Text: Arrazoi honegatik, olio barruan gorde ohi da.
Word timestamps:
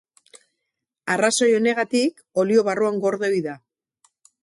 Arrazoi 1.17 1.51
honegatik, 1.59 2.25
olio 2.45 2.67
barruan 2.71 3.01
gorde 3.07 3.33
ohi 3.33 3.47
da. 3.51 3.59